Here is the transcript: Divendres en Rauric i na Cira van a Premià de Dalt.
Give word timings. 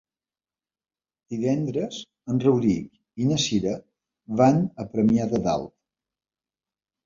Divendres 1.33 1.99
en 2.33 2.41
Rauric 2.45 2.89
i 2.95 3.29
na 3.35 3.39
Cira 3.45 3.77
van 4.43 4.61
a 4.65 4.89
Premià 4.97 5.33
de 5.37 5.47
Dalt. 5.49 5.75